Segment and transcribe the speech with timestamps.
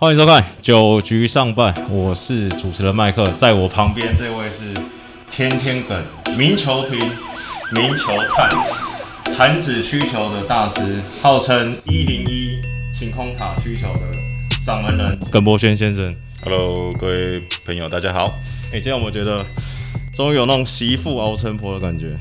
[0.00, 4.72] 欢迎收看九局上半，我是主持人麦克，在我旁边这位是
[5.28, 6.04] 天天梗
[6.36, 6.96] 名球评、
[7.72, 8.48] 名球探、
[9.36, 12.60] 弹指需求的大师，号称一零一
[12.92, 14.02] 晴空塔需求的
[14.64, 16.14] 掌门人耿博轩先生。
[16.44, 18.32] Hello，各位朋友，大家好。
[18.68, 19.44] 哎、今天我们觉得
[20.14, 22.16] 终于有那种媳妇熬成婆的感觉，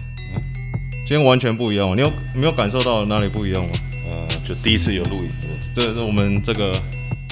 [1.06, 1.94] 今天完全不一样哦。
[1.96, 3.70] 你有没有感受到哪里不一样吗？
[4.10, 5.30] 呃，就第一次有录影，
[5.76, 6.74] 这个是我们这个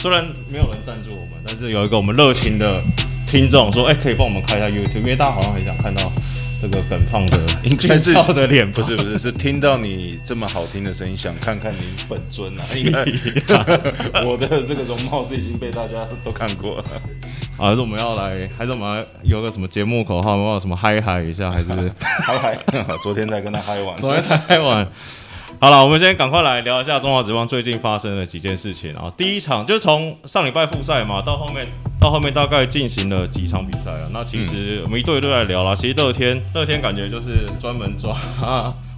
[0.05, 2.80] 虽然没有人赞助我们，但是有一个我们热情的
[3.25, 6.13] 听众说，哎、可以帮我们开一下 YouTube，因为大家好像很想看到
[6.61, 12.63] 这个耿胖的 应该是俊俏的脸，不是不是，是听到你这么好听的声音，想看看你本尊啊。
[14.23, 16.83] 我的这个容貌是已经被大家都看过了。
[17.58, 21.66] 啊，还是我们要来，还是我们要有个什么节目口号，我们要什么嗨嗨一下，还是
[21.99, 22.55] 嗨嗨，
[23.02, 23.95] 昨天才跟他嗨完。
[23.95, 24.88] 昨天才嗨完。
[25.58, 29.12] 好了，我们先赶快来聊一下中华职棒最近发生的几件事情啊。
[29.18, 31.68] 第一场就是从上礼拜复赛嘛，到后面
[32.00, 34.08] 到后面大概进行了几场比赛啊。
[34.12, 35.73] 那其实我们一队一队来聊啦。
[35.73, 38.16] 其实乐天乐天感觉就是专门抓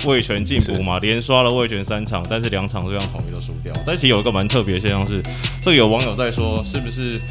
[0.06, 3.72] 卫权进补嘛， 连刷了卫权三场，但是两场这样统一都输掉。
[3.86, 5.22] 但其实有一个蛮特别的现象是，
[5.62, 7.22] 这个有网友在说，是不是？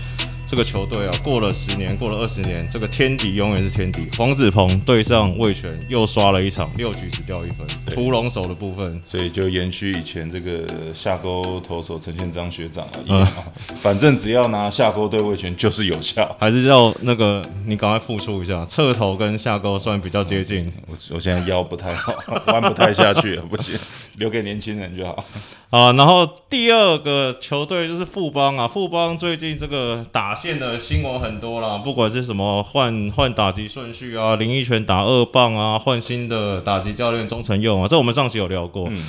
[0.47, 4.09] 这个球队啊，过了十年，过了二十年，这个天敌永远是天敌。
[4.17, 7.67] 黄子鹏对上魏权又刷了一场，六局只掉一分。
[7.93, 13.29] 屠龙手的部分，所以就延续以前这个下钩投手陈宪章学长啊，
[13.83, 16.37] 反正只要拿下钩对魏权就是有效。
[16.39, 20.73] 还是要那个你赶快复出一下，侧头跟下钩算比较接近。
[20.87, 22.15] 我我现在腰不太好，
[22.47, 23.77] 弯不太下去了， 不行，
[24.19, 25.25] 留给年轻人就好。
[25.71, 38.89] 啊，然后第二个球队就是富邦啊，富邦最近这个打线的新闻很多啦，不管是什么换换打击顺序啊，林奕泉打二棒啊，换新的打击教练钟成佑啊，这我们上期有聊过。
[38.91, 39.03] 嗯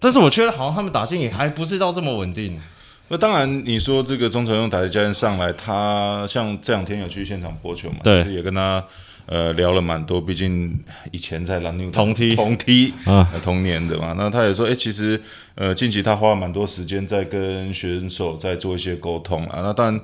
[0.00, 2.56] 但是我觉得好像他们打线也还不是到这么稳定。
[3.08, 8.84] 那当然，你说这个钟成用打击教练上来，他像这两天有去现场播球嘛，对也跟他
[9.26, 10.78] 呃聊了蛮多，毕竟
[11.10, 14.14] 以前在蓝牛同梯 同梯啊呃同年的嘛。
[14.16, 15.20] 那他也说，哎、其实
[15.56, 19.58] 呃近期他花了蛮多时间在跟选手在做一些沟通啊。
[19.64, 20.00] 那当然。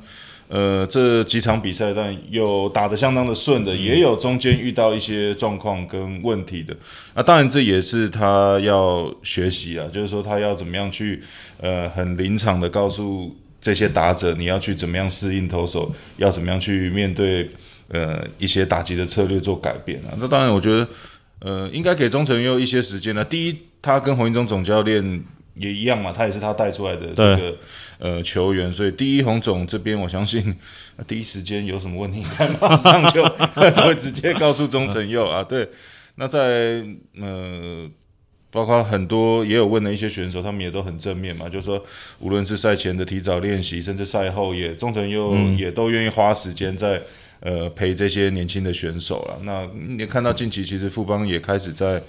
[0.48, 6.76] 呃，这几场比赛，但有打得相当的顺的，也有中间遇到一些状况跟问题的。
[7.14, 11.22] 那当然，这也是他要学习啊，就是说他要怎么样去
[11.60, 17.50] 呃很临场的告诉这些打者，你要去怎么样适应投手，要怎么样去面对
[17.88, 20.12] 呃一些打击的策略做改变啊。
[20.20, 20.86] 那当然，我觉得
[21.40, 23.24] 呃应该给钟成佑一些时间了。
[23.24, 27.56] 第一，他跟洪一中总教练也一样嘛，他也是他带出来的这个
[27.98, 30.54] 呃球员，所以第一红总这边我相信、
[30.96, 35.42] 呃 第一时间有什么问题，应该马上就 会直接告诉钟成佑 啊。
[35.42, 35.68] 对，
[36.16, 36.84] 那在
[37.20, 37.90] 呃。
[38.50, 41.84] 包括很多也有问的一些选手，他们也都很正面嘛，就是说
[42.20, 47.02] 无论是赛前的提早练习，甚至赛后也钟成佑也都愿意花时间在
[47.40, 49.40] 呃陪这些年轻的选手了。
[49.42, 52.00] 那你看到近期其实富邦也开始在。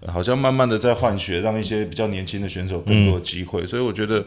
[0.00, 4.24] 呃好像慢慢的在换血，让一些比较年轻的选手更多的机会，所以我觉得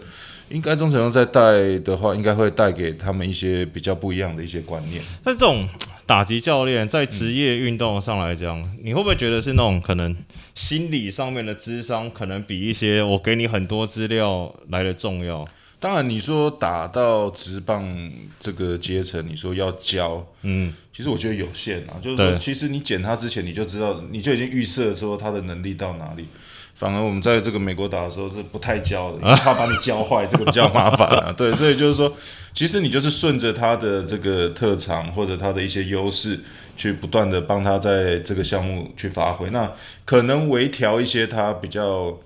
[0.50, 5.02] 应该钟成佑在带的话，应该会带给他们一些比较不一样的一些观念。
[5.24, 5.68] 但这种
[6.06, 10.14] 打击教练在职业运动上来讲，你会不会觉得是那种可能
[10.56, 15.48] 心理上面的智商，可能比一些我给你很多资料来的重要？
[15.80, 22.00] 当然，你说打到职棒这个阶层，你说要教，嗯，其实我觉得有限啊。
[22.04, 26.26] 就是说，其实你捡他之前，你就知道，你就已经预设说他的能力到哪里。
[26.74, 31.32] 反而我们在这个美国打的时候是不太教的，因为怕把你教坏，这个比较麻烦啊。
[31.38, 32.12] 对，所以就是说，
[32.54, 36.40] 其实你就是顺着他的这个特长或者他的一些优势，
[36.78, 39.50] 去不断的帮他在这个项目去发挥。
[39.52, 39.72] 那
[40.06, 42.18] 可能微调一些他比较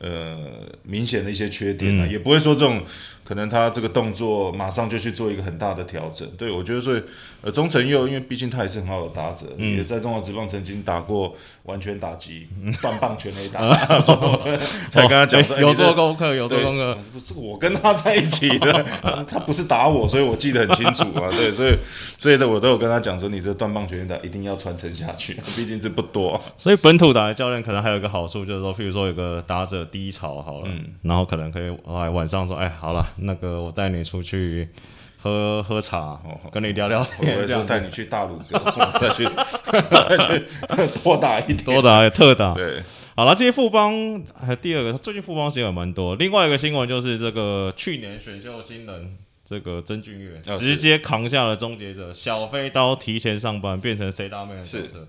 [0.00, 0.36] 呃
[0.82, 2.82] 明显的一些缺点啊，也不会说这种
[3.30, 6.28] 可能他这个动作马上就去做一个很大的调整。
[6.36, 7.02] 对我觉得所以
[7.42, 12.48] 呃中成佑，因为毕竟他也是很好的打者，也在中华职棒曾经打过完全打击、
[12.82, 13.60] 断棒全垒打，
[14.90, 16.98] 才跟他讲说、哎有做功课，有做功课。
[17.12, 18.84] 不是我跟他在一起的，
[19.30, 21.30] 他不是打我，所以我记得很清楚啊。
[21.30, 21.76] 对，所以
[22.18, 26.40] 所以的我都有跟他讲说，你这断棒全垒打一定要传承下去，毕竟这不多。
[26.56, 34.68] 所以本土打的教练可能还有一个好处，就是说，譬如说有个打者低潮好了，嗯然后可能可以哎晚上说，哎，好了，那个我带你出去
[35.22, 36.20] 喝喝茶，
[36.52, 38.58] 跟你聊聊我天，会这样带你去大鲁阁，
[38.98, 39.24] 再去
[40.06, 40.46] 再去
[41.02, 41.56] 多打一点。
[41.64, 42.54] 多打特打。
[42.54, 42.82] 对，
[43.14, 46.14] 好了，今天富邦还有第二个，最近富邦新闻蛮多。
[46.16, 55.06] 另外一个新闻就是这个去年选秀新人这个曾俊岳、哦是直接扛下了终结者，小飞刀提前上班，变成 C 大妹的角色。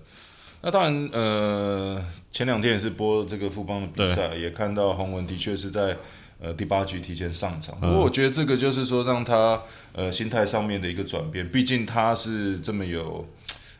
[0.64, 5.96] 那当然，呃，前两天也是播这个富邦的比赛，也看到洪文的确是在
[6.42, 7.78] 呃第八局提前上场。
[7.80, 9.62] 不过我觉得这个就是说让他
[9.92, 13.26] 呃心态上面的一个转变，毕竟他是这么有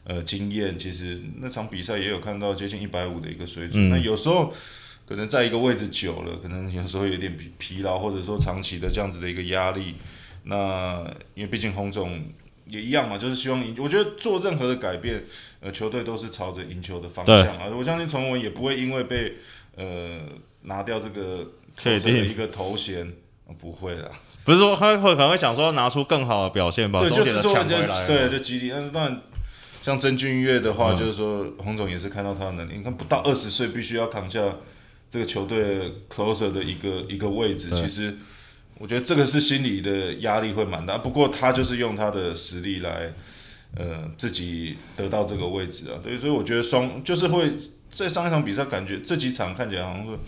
[0.04, 3.90] 呃经验，其实那场比赛也有看到接近一百五的一个水准。
[3.90, 4.54] 那有时候
[5.04, 9.96] 可能在一个位置久了，可能有时候有点疲疲劳，或者说长期的这样子的一个压力。
[10.44, 11.04] 那
[11.34, 12.20] 因为毕竟洪总
[12.66, 13.74] 也一样嘛，就是希望赢。
[13.78, 15.22] 我觉得做任何的改变，
[15.60, 17.66] 呃，球队都是朝着赢球的方向啊。
[17.76, 19.34] 我相信崇文也不会因为被
[19.76, 20.20] 呃
[20.62, 23.12] 拿掉这个确定一个头衔，
[23.58, 24.08] 不会啦。
[24.44, 27.00] 不是说他会可能会想说拿出更好的表现吧？
[27.00, 27.54] 对，就是说
[28.06, 28.70] 对，就激励。
[28.70, 29.20] 但是当然，
[29.82, 32.74] 像曾俊岳的话，就是说洪总也是看到他的能力。
[32.76, 34.40] 你看，不到二十岁，必须要扛下
[35.10, 38.16] 这个球队 closer 的一个一个位置，其实。
[38.78, 43.12] 我觉得这个是心理的压力会蛮大，不过他就是用他的实力来，
[43.76, 45.94] 呃，自己得到这个位置啊。
[46.02, 47.52] 对，所以我觉得双就是会
[47.92, 50.18] 在上一场比赛，感觉这几场看起来好像是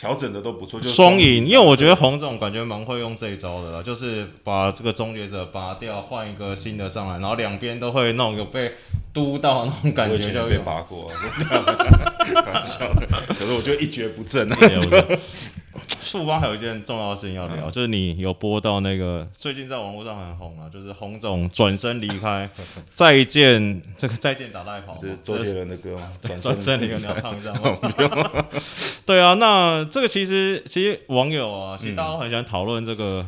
[0.00, 1.44] 调整的都不错，就双赢。
[1.44, 8.72] 因为我觉得洪总感觉蛮会用这一招的啦，就是把这个终结者拔掉，换一个新的上来，然后两边都会弄有被
[9.12, 11.06] 嘟到那种感觉，就被拔过，
[11.44, 13.06] 开玩笑的。
[13.28, 14.56] 可是我觉得一蹶不振啊。
[16.00, 22.48] 速方还有一件重要的事情要聊，就是你有播到那个最近在网络上很红啊，就是洪总转身离开，
[22.94, 26.10] 再见这个再见打带跑，这是周杰伦的歌吗？
[26.40, 27.78] 转身离开你 要唱一下吗？
[29.06, 33.26] 对啊，那这个其实其实网友啊，其实大家都很喜欢讨论这个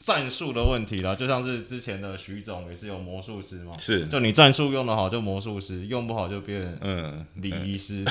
[0.00, 8.04] 战术的问题啦，就像是之前的徐总也是有魔术师嘛，是就你战术用的好就魔术师，用不好就变嗯礼仪师，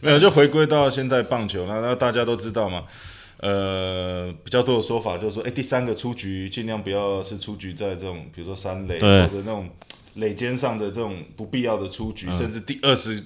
[0.00, 2.84] 没有就回归到现在棒球，那那大家都知道嘛。
[3.42, 9.66] 呃，比较多的说法就是说，哎，第三个出局尽量不要是出局在这种，比如说三垒或者那种
[10.16, 13.24] 垒肩上的这种不必要的出局，甚至第二十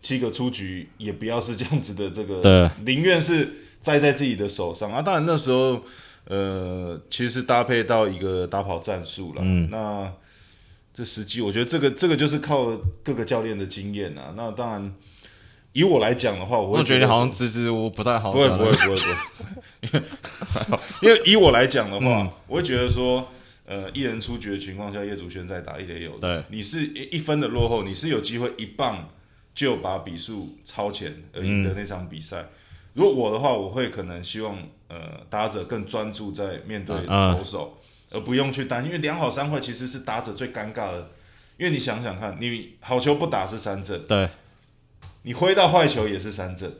[0.00, 3.46] 七个出局也不要是这样子的，这个宁愿是
[3.82, 5.02] 栽在自己的手上啊。
[5.02, 5.82] 当然那时候，
[6.24, 9.42] 呃，其实是搭配到一个打跑战术了。
[9.44, 10.10] 嗯，那
[10.94, 12.74] 这时机，我觉得这个这个就是靠
[13.04, 14.32] 各个教练的经验啊。
[14.34, 14.94] 那当然。
[15.76, 18.32] 以我来讲的话，我会觉得好像支支吾吾不太好。
[18.32, 23.28] 不会不会不会不会， 因为以我来讲的话，我会觉得说，
[23.66, 29.06] 呃，一人出局的情况下，叶祖轩在打一垒有对，你是一分的落后，你是有机会一棒
[29.54, 32.46] 就把比数超前而赢的那场比赛。
[32.94, 34.56] 如果我的话，我会可能希望
[34.88, 34.96] 呃
[35.28, 37.76] 打者更专注在面对投手，
[38.10, 41.10] 而不用去担心，因为两好三坏其实是打者最尴尬的。
[41.58, 44.30] 因为你想想看，你好球不打是三振，对。
[45.26, 46.72] 你挥到坏球也是三振，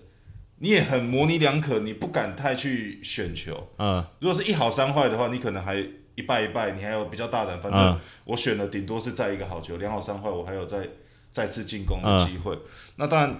[0.58, 3.72] 你也很模棱两可，你不敢太去选球。
[3.76, 5.84] 嗯，如果是一好三坏的话，你可能还
[6.14, 7.60] 一败一败，你还有比较大胆。
[7.60, 10.88] 反正我选的顶多是在一个好球，两好三坏，我还有再
[11.32, 12.56] 再次进攻的机会。
[12.94, 13.36] 那当然，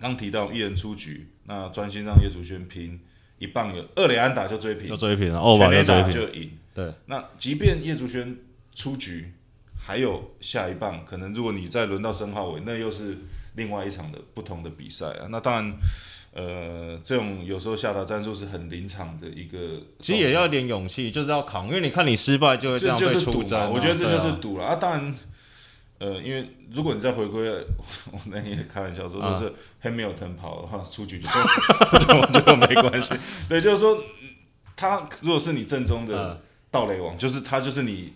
[0.00, 3.00] 刚提到一人出局，那专心让叶祖轩拼
[3.40, 6.52] 一棒有二垒安打就追平，就追平了，全垒打就赢。
[6.72, 8.38] 对，那即便叶祖轩
[8.76, 9.32] 出局，
[9.76, 13.18] 还有下一棒，可能如果你再轮到申浩伟，那又是。
[13.56, 15.74] 另外一场的不同的比赛啊，那当然，
[16.32, 24.76] 呃，这种有时候下达战术是很临场的一个，其实也要一点勇气，就是要扛，因为你看你失败就会这样被出战，我觉得这就是赌了啊。
[24.76, 25.14] 当然，
[25.98, 27.48] 呃，因为如果你再回归，
[28.12, 31.28] 我那天也开玩笑说，就是 Hamilton 跑的话，出局就
[31.98, 33.14] 就 就没关系。
[33.48, 33.98] 对，就是说
[34.76, 38.12] 他如果是你正宗的盗垒王，就是他就是你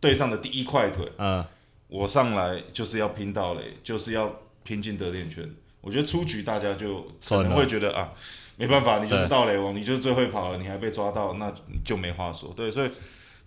[0.00, 1.44] 对上的第一块腿，嗯，
[1.88, 4.34] 我上来就是要拼盗垒，就是要。
[4.62, 5.48] 拼进得点圈，
[5.80, 8.12] 我觉得出局大家就可能会觉得啊，
[8.56, 11.52] 没办法，你就是盗雷王，你就是最会跑了，你还被抓到，那
[11.82, 12.52] 就没话说。
[12.54, 12.90] 对，所以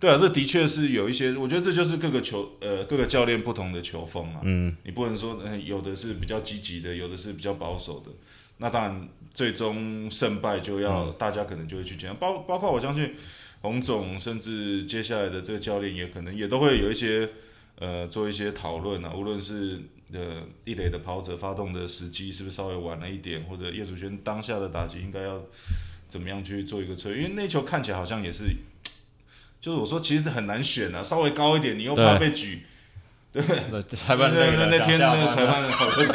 [0.00, 4.40] 对啊，这的确是有一些，我觉得这就是各个球呃各个教练不同的球风啊。
[4.42, 8.10] 嗯，你不能说嗯有的是比较积极的，有的是比较保守的。
[8.58, 13.14] 那当然，最终胜败就要大家可能就会去讲，包包括我相信
[13.60, 17.30] 洪总，甚至接下来的这个教练也可能也都会有一些
[17.78, 19.80] 呃做一些讨论啊，无论是。
[20.14, 23.42] 的一垒的跑者发动的时机是不是稍微晚了一点？
[23.42, 25.42] 或者叶祖轩当下的打击应该要
[26.08, 27.24] 怎么样去做一个策略？
[27.24, 28.44] 因为那球看起来好像也是，
[29.60, 32.62] 就是我说其实很难选啊，稍微高一点，你又怕被举，
[33.34, 33.42] 对
[33.88, 36.06] 裁判那那那天那个裁判好累，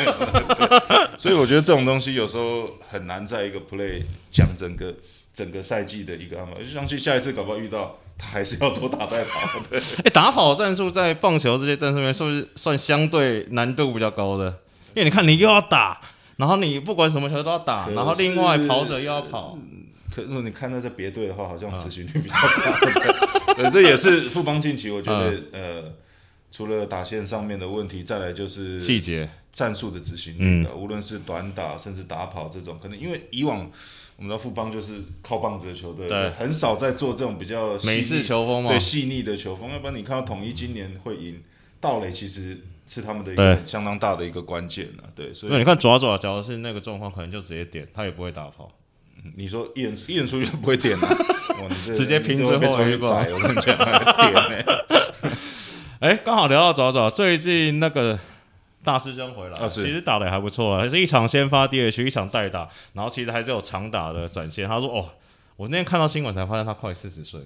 [1.20, 4.02] 所以我觉得这种东西有时候很难在一个 play
[4.32, 4.96] 讲整个
[5.34, 6.64] 整个赛季的一个安排。
[6.64, 7.98] 就相信下一次搞不好遇到。
[8.22, 9.80] 他还是要做打带跑，对。
[10.04, 14.60] 哎，打跑战术在棒球这些战术里面，是不是算相对难度比较高的？
[14.94, 16.02] 因为你看，你又要打，
[16.36, 19.58] 然后你不管什么球都要打，然后另外跑者又要跑。
[20.14, 23.54] 可如果你看那在别队的话，好像执行率比较高。
[23.56, 25.84] 对，这也是富邦近期我觉得呃
[26.52, 33.70] 除了打线上面的问题，再来就是细节，战术的执行力的，无论是短打甚至打跑这种，可能因为以往
[34.18, 39.72] 我们知道富邦就是靠棒子的球队，对很少在做这种比较美式球风嘛对，细腻的球风。
[39.72, 41.42] 要不然你看到统一今年会赢，
[41.80, 45.08] 盗垒其实是他们的一个相当大的一个关键啊。
[45.16, 48.70] 对，所以你看爪爪，假如是那个状况，可能就直接点，他也不会打跑。
[49.36, 51.08] 你说一人一人出去就不会点了，
[51.62, 54.79] 哇，你直接拼最后一棒我跟你讲，点呢。
[56.00, 58.18] 哎，刚好聊到爪爪，最近那个
[58.86, 64.66] 大师兄回来，啊其实打的也还不错啊，还是一场先发 DH，一场代打，然后其实还是有长打的展现。
[64.66, 65.10] 他说：“哦，
[65.58, 67.42] 我那天看到新闻才发现他快四十岁，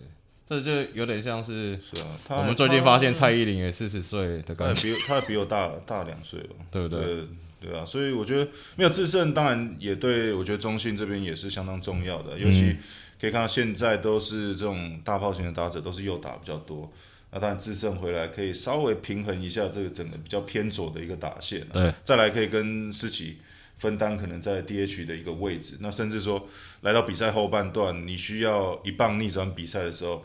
[0.45, 6.55] 这就有点像是是啊，他我们最近发现蔡依林也四十岁的他感觉，比他比我大大两岁吧。
[6.69, 7.03] 对不对？
[7.03, 7.27] 对
[7.59, 12.77] 对啊，所以我觉得没有制胜，当然也对我觉得中信这边也是相当重要的，尤嗯其
[13.19, 16.91] 可以看到现在都是这种大炮型的打者都是右打比较多，
[17.33, 23.37] 那当然制胜回来可以稍微平衡一下这个整个比较偏左的一个打线、啊，对，再来可以跟思琪
[23.77, 26.47] 分担可能在 DH 的一个位置，那甚至说
[26.81, 30.23] 来到比赛后半段，你需要一棒逆转比赛的时候。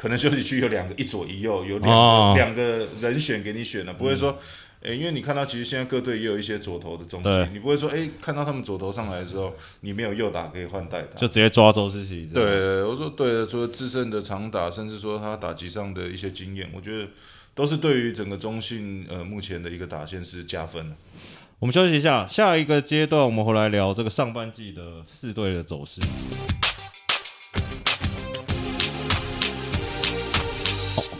[0.00, 4.38] 可能休息区有两个一左一右，有两两个人选给你选了，不会说
[4.82, 11.18] 诶，因为你看到其实现在各队也有一些左投的中继，你不会说诶，看到他们左投上来的时候，你没有右打可以换代打。
[11.18, 12.30] 就直接抓周世奇。
[12.32, 17.08] 对，我说对，除了自身的长打，甚至说他打击上的一些经验，我觉得
[17.54, 20.96] 都是对于整个中信呃目前的一个打线是加分的。
[21.58, 26.00] 我们休息一下，下一个阶段我们回来聊这个上半季的四队的走势。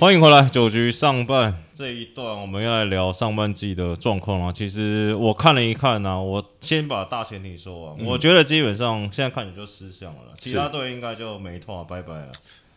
[0.01, 4.53] 欢迎回来，九局上半这一段，我们要来聊上半季的状况啊。
[4.53, 12.29] 其实我看了一看呢、我先把大前提说完，我觉得基本上现在看你就失相了啦，其他队应该就没错，拜拜了。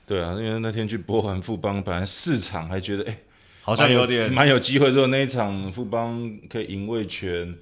[0.08, 3.20] 对啊，因为那天去波完富邦，本来四场还觉得诶，
[3.62, 4.90] 好像有点蛮有机会。
[4.90, 7.56] 如果那一场富邦可以赢卫权，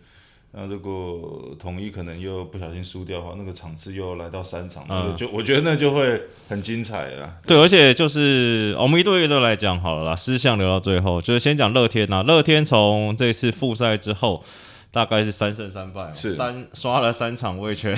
[0.52, 7.38] 那如果统一可能又不小心输掉的话，那个场次又来到三场，那个嗯就我觉得那就会很精彩了啦。
[7.46, 12.24] 对，而且就是我们一对一的来讲好了啦，失项留到最后，就是先讲乐天呐。
[12.24, 14.44] 乐天从这次复赛之后，
[14.92, 17.96] 大概是三胜三败嘛，是三刷了三场卫圈，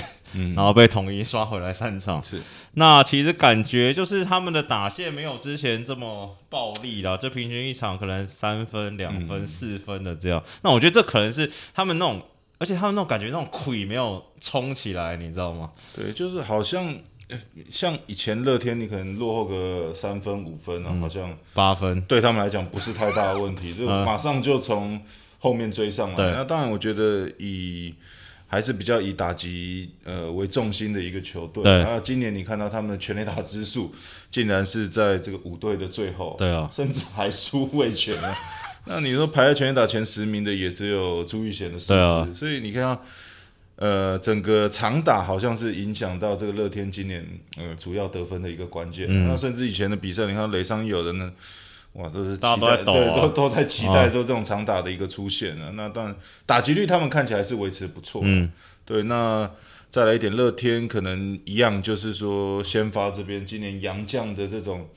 [0.53, 2.22] 然后被统一刷回来三场。
[2.22, 2.41] 是，
[2.74, 10.43] 那其实感觉就是他们的打线没有之前这么暴力啦，就平均一场可能三分、两分、四分的这样。
[10.63, 12.22] 那我觉得这可能是他们那种。
[12.62, 15.72] 而且他们那种感觉，那种溃没有冲起来，你知道吗？
[15.96, 16.96] 对，就是好像
[17.27, 17.36] 呃
[17.72, 25.01] 像以前乐天，你可能落后个三分五分啊，好像八分，对他们来讲不是太大的问题，就马上就从
[25.39, 26.15] 后面追上来。
[26.15, 27.96] 对那当然，我觉得以
[28.46, 31.63] 还是比较以打击呃为重心的一个球队。
[31.63, 33.91] 对那今年你看到他们的全垒打之数
[34.30, 38.38] 竟然是在这个五队的最后，对啊，甚至还输卫权啊。
[38.85, 43.01] 那你说排在全垒打前十名的也只有朱玉贤的四对啊支，所以你看到。
[43.77, 47.25] 呃，整个长打好像是影响到这个乐天今年
[47.57, 49.07] 呃主要得分的一个关键。
[49.09, 51.33] 嗯那甚至以前的比赛，你看雷伤有的呢，
[51.93, 55.71] 哇，都是期大家都待，对，都都在期待说这种长打的一个出现啊。
[55.73, 58.21] 那当然打击率他们看起来是维持得不错。
[58.23, 58.51] 嗯，
[58.85, 59.50] 对，那
[59.89, 64.88] 再来一点，乐天可能一样，就是说先发这边今年杨将的这种，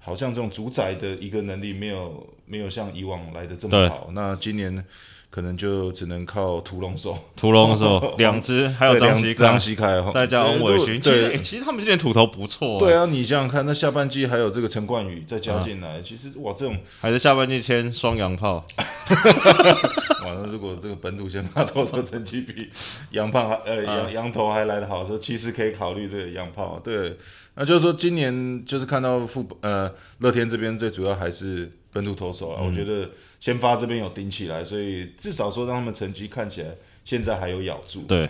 [0.00, 4.10] 好像这种主宰的一个能力没有没有像以往来的这对么好。
[4.12, 4.84] 那今年
[5.28, 11.00] 可能就只能靠屠龙手， 屠龙的时候两只，还有对两张张熙凯，再加翁伟勋。
[11.00, 18.64] 其实、其实他们今年土头不错、对，啊，你想想看，那下半季还有这个陈冠宇再加进来，其实哇，这种还是下半季签双洋炮。
[20.24, 22.70] 哇，那如果这个本土先发投手成绩比
[23.10, 26.80] 洋炮还呃洋洋头还来得好的时候，其实可以考虑这个洋炮。
[26.82, 27.16] 对，
[27.56, 33.08] 那就是说今年就是看到副呃乐天这边最主要还是本土投手啊，我觉得
[33.40, 36.68] 先发这边有顶起来，所以至少说让他们成绩看起来
[37.04, 38.02] 现在还有咬住。
[38.02, 38.28] 对，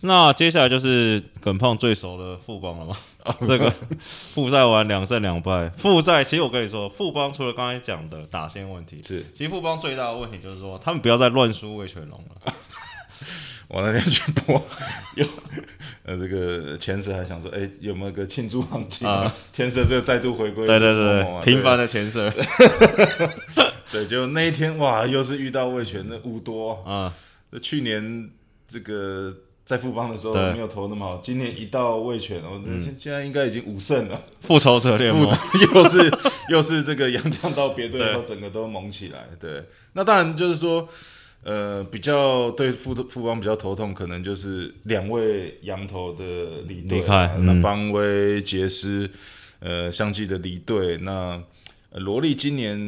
[0.00, 2.96] 那接下来就是耿胖最熟的富邦了嘛？
[3.46, 3.70] 这个
[4.00, 12.52] 复赛完两胜两败，复赛其实我跟你说，富邦除了刚才讲的打线问题，是其实富邦最大的问题就是说，他们不要再乱输魏全龙了。
[13.68, 14.54] 我那天去播，
[15.16, 15.26] 有
[16.04, 19.34] 呃这个前十还想说，哎、有没有个庆祝行情啊？
[19.52, 22.30] 前十这个再度回归，对对对某某啊对，频繁的前射
[23.90, 27.12] 对，就那一天哇，又是遇到魏权的乌多，啊，
[27.50, 28.30] 那去年
[28.68, 35.26] 这个在富邦的时候对没有投那么好，今年一到魏权，我现现在应该已经五胜了，复仇者联盟
[35.72, 36.12] 又是
[36.50, 39.26] 又是这个杨将到别队以后，整个都猛起来。
[39.40, 40.86] 对，那当然就是说。
[41.44, 49.10] 呃，比较对富富邦比较头痛，可能就是两位羊头的离队啊，离那邦威、杰斯，
[49.60, 51.38] 呃，相继的离队，那
[51.90, 52.78] 呃罗莉今年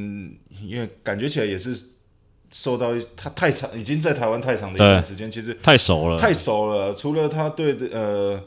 [0.66, 1.76] 因为感觉起来也是
[2.50, 6.94] 受到他太长，已经在台湾太长的一段时间，其实太熟了，太熟了。
[6.94, 8.42] 除了他对的呃，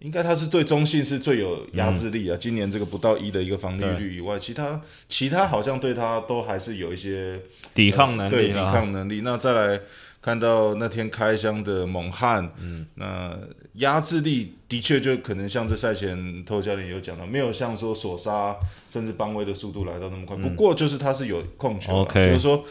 [0.00, 2.36] 应该他是对中信是最有压制力啊。
[2.38, 7.40] 今年这个不到一的一个防御率以外，其他其他好像对他都还是有一些
[7.74, 9.20] 抵抗能力，对抵抗能力。
[9.22, 9.80] 那再来
[10.22, 13.38] 看到那天开箱的猛汉，嗯，那
[13.74, 18.56] 压制力的确就可能像这赛前透教练有讲到，没有像说索杀
[18.90, 20.36] 甚至邦威的速度来到那么快。
[20.36, 22.64] 不过就是他是有控球，就是说。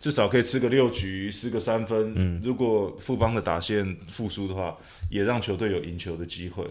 [0.00, 2.12] 至少可以吃个六局，失个三分。
[2.14, 4.76] 嗯，如果富邦的打线复苏的话，
[5.08, 6.70] 也让球队有赢球的机会了。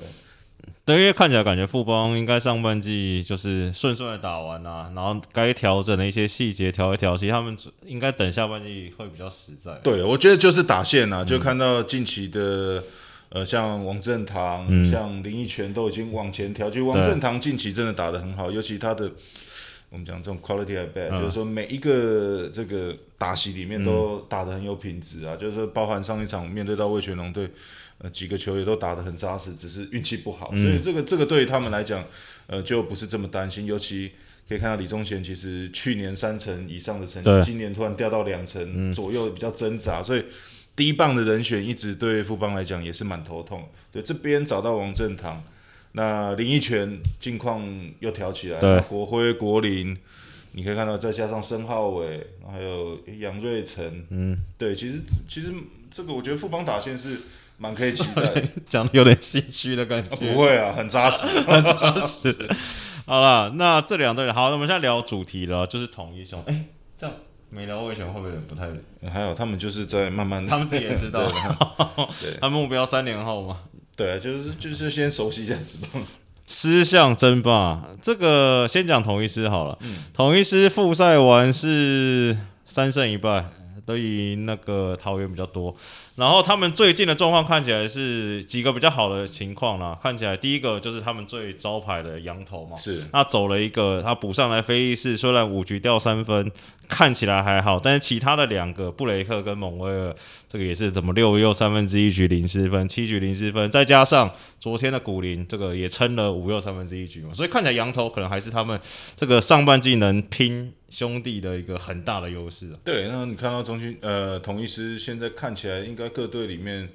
[0.84, 9.74] 对，因为看起来感觉富邦应该上半季就是顺顺的打完啊，然后该调整的一些细节调一调，其实他们应该等下半季会比较实在。
[9.84, 12.84] 对，我觉得就是打线啊，就看到近期的
[13.30, 16.70] 呃，像王振堂、像林奕泉都已经往前调。
[16.70, 19.12] 就王振堂近期真的打得很好，尤其他的。
[19.90, 27.50] 我们讲这种 quality at bat，就是说每一个这个打席里面都打得很有品质啊，就是包含上一场面对到魏全龙队，
[28.00, 32.04] 呃几个球也都打得很扎实，只是运气不好，所以这个这个对于他们来讲，
[32.48, 33.66] 呃就不是这么担心。
[33.66, 34.12] 尤其
[34.48, 40.24] 可以看到李宗贤其实去年三成以上的成绩，今年突然掉到两成左右，比较挣扎，所以
[40.76, 43.68] 第一棒的人选一直对富邦来讲也是蛮头痛。
[43.92, 45.44] 对这边找到王正堂。
[45.94, 47.66] 那林奕泉近况
[48.02, 49.98] 又挑起来，国辉、国林，
[50.52, 55.52] 你可以看到，再加上申浩伟，还有杨瑞成，嗯，对，其实其实
[55.90, 57.18] 这个我觉得富邦打线是
[57.58, 62.36] 蛮可以期待， 讲的有点心虚的感觉，不会啊，很扎实， 很扎实。
[63.06, 67.16] 好了，那这两队好，那我们现在聊主题了，就是统一兄，哎，这样
[67.50, 68.70] 没聊魏权会不会不太？
[69.10, 71.26] 还有他们就是在慢慢，他们自己也知道，
[72.22, 73.60] 对，他们目标三年后嘛。
[73.96, 76.04] 对，就是就是先熟悉一下职棒。
[76.46, 79.78] 狮象争霸，这个先讲统一师好了。
[79.82, 83.46] 嗯，统一师复赛完是三胜一败，
[83.88, 85.74] 都赢那个桃园比较多。
[86.16, 89.98] 然后他们最近的状况看起来是几个比较好的情况啦。
[90.04, 96.52] 看起来第一个就是他们最招牌的羊头嘛，是那走了一个，他补上来菲利士，虽然五局掉三分，
[96.90, 100.16] 看起来还好，但是其他的两个布雷克跟蒙威尔，
[100.48, 108.78] 这个也是怎么六又三分之一局零失分，七局零失分，再加上昨天的古林，这个也撑了五又三分之一局嘛，所以看起来羊头可能还是他们
[109.16, 112.72] 这个上半季能拼兄弟的一个很大的优势。
[112.72, 116.08] 啊对，那你看到中心呃同一师现在看起来应该。
[116.18, 116.90] 各队里面，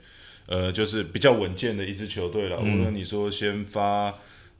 [0.47, 2.59] 呃，就是比较稳健的一支球队了。
[2.59, 4.13] 无论你说先发，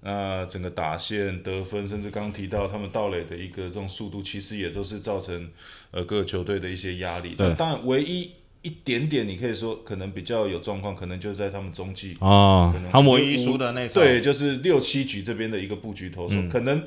[0.05, 5.49] 那整个打线得分，甚至刚刚提到他们盗垒的一个这种速度，其实也都是造成
[5.93, 7.37] 呃各个球队的一些压力。
[7.37, 16.83] 对，当然唯一一点点，你可以说可能比较有状况，可能就在他们中继啊，他们唯一输的那场对，就是六七局这边的一个布局投手，可能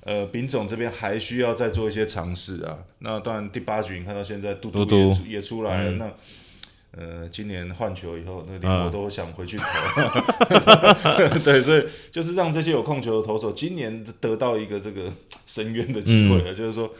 [0.00, 2.78] 呃丙总这边还需要再做一些尝试啊。
[2.98, 4.84] 那当然第八局你看到现在嘟嘟
[5.24, 6.12] 也也出来了，那。
[6.98, 9.64] 呃，今年换球以后，那连我都想回去投。
[11.44, 15.12] 对，所以就是让这些有控球的投手今年得到一个这个
[15.46, 16.54] 深渊的机会了。
[16.54, 16.90] 就是说，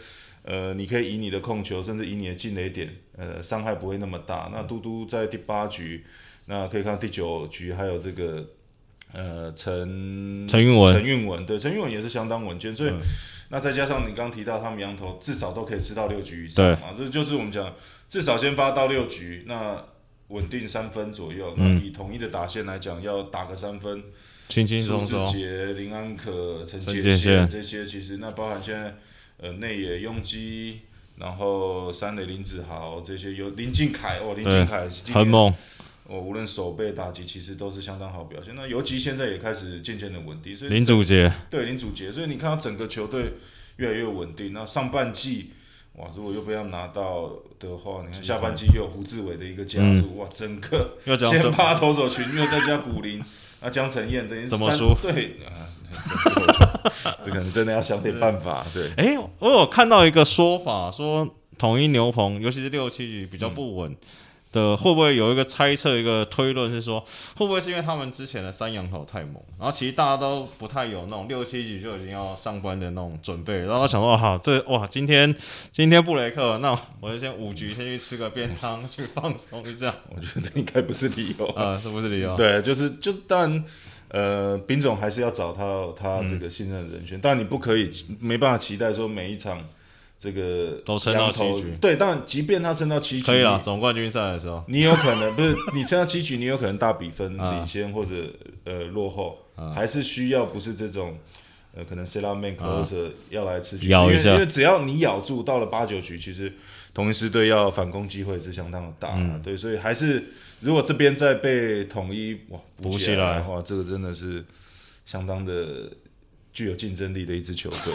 [0.42, 4.50] 呃，你可以以你的控球，甚至以你的进雷点，呃，伤害不会那么大。
[4.52, 6.04] 那嘟嘟在第八局，
[6.44, 8.44] 那可以看到第九局还有这个
[9.14, 12.76] 呃陈陈运文，陈运文对陈运文也是相当稳健。
[12.76, 12.92] 所以
[13.48, 17.72] 那再加上你刚提到他们羊头至少都可以吃到六局以上嘛，这就是我们讲。
[18.08, 19.84] 至少先发到六局，那
[20.28, 21.54] 稳定三分左右。
[21.56, 24.02] 那以统一的打线来讲，要打个三分，
[24.48, 25.26] 轻轻松松。
[25.26, 28.94] 杰、林安可、陈杰宪这些，其实那包含现在
[29.38, 30.80] 呃内野拥基，
[31.16, 35.52] 然后三垒林子豪这些，有林敬凯哦，林敬凯很猛。
[36.08, 38.54] 哦，无论手背打击，其实都是相当好表现。
[38.54, 43.32] 那尤其现在也开始渐渐的稳定，所以林祖杰对林祖杰，所以你看到整个球队
[43.76, 44.52] 越来越稳定。
[44.52, 45.50] 那上半季。
[45.96, 46.06] 哇！
[46.14, 50.26] 如果又不要拿到的话，你看下半季又有胡志伟的一个加入，哇！
[50.32, 50.98] 整个
[51.30, 53.22] 先发投手群又再加古林，
[53.60, 54.96] 那江晨燕等于怎么说？
[55.00, 55.64] 对啊，
[57.24, 58.64] 这可能真的要想点办法。
[58.74, 63.96] 对，哎，我有看到一个说法，说统一牛棚，尤其是六七局比较不稳。
[64.56, 66.98] 的会不会有一个猜测，一个推论是说，
[67.36, 75.34] 会不会是因为他们之前的三羊头太猛，然后其实大家都不太有那种六七局就已经要上班的那种准备，然后想说，好，这哇，今天
[75.70, 79.94] 今天布雷克，那我就先五局先去吃个便当，去放松一下。
[80.08, 82.34] 我觉得这应该不是理由 啊，这不是理由。
[82.36, 83.64] 对，就是就是，当然，
[84.08, 89.62] 呃，丙总还是要找他他这个信任的人选，但你不可以没办法期待说每一场。
[90.26, 93.60] 这个都撑到七局，对，但即便他撑到七局，可以了。
[93.62, 98.10] 总冠军赛的时候，你有可能不是你撑到七局，你有可能大比分领先或者
[98.64, 99.38] 呃落后，
[99.72, 101.16] 还是需要不是这种
[101.76, 104.30] 呃，可能 set man closer 要来吃局，咬一下。
[104.30, 106.52] 因为因为只要你咬住，到了八九局，其实
[106.92, 109.40] 同一师队要反攻机会是相当的大、嗯。
[109.44, 110.24] 对，所以还是
[110.58, 114.44] 如果这边再被统一哇补起来的话，这个真的是
[115.04, 115.88] 相当的
[116.52, 117.94] 具有竞争力的一支球队。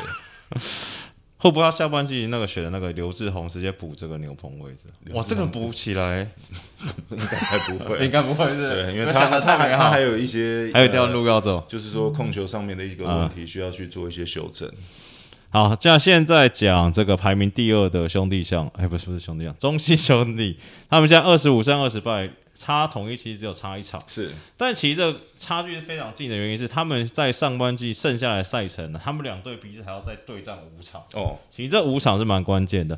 [1.41, 4.83] 会不会他下半季那个选的那个刘志宏直接补这个牛棚位置？
[5.11, 6.19] 哇，这个补起来
[7.09, 11.65] 应该还不会，应该不会是，对，因为那他他还他还有一些还有一条呃路要走。
[11.67, 14.71] 就是说控球上面的一个问嗯题，需要去做一些修正。
[15.49, 20.59] 好，这样现在讲这个排名第二的兄弟象，哎，不是不是兄弟象，中信兄弟，
[20.91, 31.01] 他们现在二十五胜二十败，差统一其实只有差一场，是但其实这差距是非常近的原因是他们在上半季剩下来的赛程呢，他们两队彼此还要再对战五场。
[31.13, 32.97] 哦，其实这五场是蛮关键的。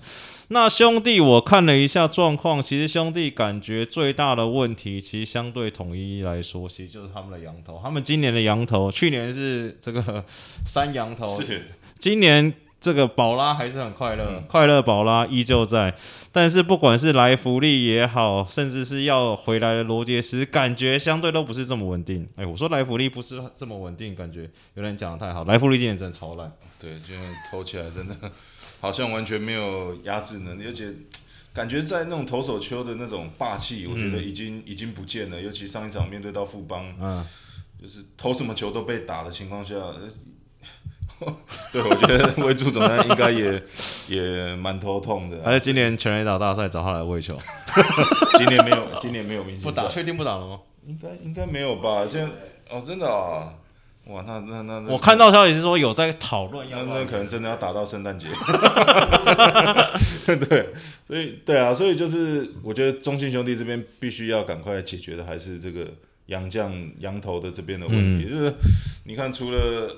[0.49, 7.79] 那兄弟，我看了一下状况，其实兄弟感觉最大的问题，其实相对统一来说，其实就是他们的羊头。
[7.81, 10.23] 他们今年的羊头，去年是这个
[10.65, 15.95] 三羊头，是今年这个宝拉还是很快乐，快乐宝拉依旧在。
[16.33, 22.27] 但是不管是来福利也好，甚至是要回来的罗杰斯，感觉相对都不是这么稳定。
[22.35, 25.45] 哎，我说来福利不是这么稳定，感觉有点讲的太好。
[25.45, 26.51] 来福利今年真的超烂。
[26.77, 28.13] 对，今年投起来真的
[28.81, 30.93] 好像完全没有压制能力，而且
[31.53, 35.41] 感觉在那种投手丘的那种霸气，我觉得已经、已经不见了。
[35.41, 37.25] 尤其上一场面对到富邦，嗯，
[37.81, 40.01] 就是投什么球都被打的情况下，呃
[41.71, 43.61] 对我觉得魏助总监应该也
[44.07, 47.37] 也蛮头痛的、还是今年全垒打大赛找他来喂球？
[48.37, 50.59] 今年没有，今年没有明星不打，赛，确定不打了吗？
[50.85, 52.05] 应该应该没有吧？
[52.07, 52.27] 现在
[52.69, 53.53] 哦，真的啊，
[54.07, 58.27] 哇，那那那那我看到消息是说有在讨论那可能真的要打到圣诞节。
[60.25, 60.69] 对，
[61.07, 65.87] 所以对啊，所以就是我觉得中信兄弟这边必须要赶快解决的还是这个
[66.25, 68.53] 洋将羊头的这边的问题，就是
[69.05, 69.95] 你看除了。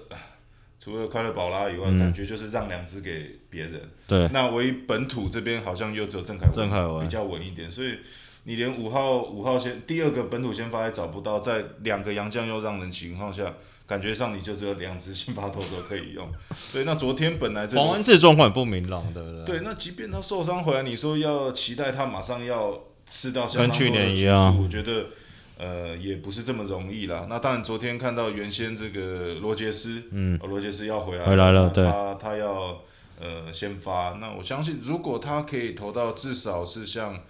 [0.79, 3.81] 除了快乐宝拉以外，感觉就是让两只给别人。
[4.07, 7.97] 对，那唯一本土这边好像又只有郑凯文，郑凯文比较稳一点，所以
[8.43, 13.53] 你连五号五号先第二个本土先发也找不到，在两个洋将又让人情况下，
[13.87, 16.29] 感觉上你就只有两只先发投手可以用。
[16.71, 19.45] 对，那昨天本来这个黄文志状况也不明朗，对不对？
[19.45, 25.07] 对，那即便他受伤回来，你说要期待他马上要吃到相当跟去多的局年一样数我觉得
[25.57, 27.27] 呃也不是这么容易啦。
[27.29, 31.85] 那当然，昨天看到原先这个罗杰斯，嗯，罗杰斯要回来回来了对。
[31.85, 32.81] 他他要
[33.19, 37.23] 呃先发，那我相信如果他可以投到至少是像